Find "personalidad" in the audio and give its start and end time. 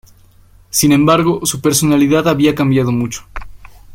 1.61-2.27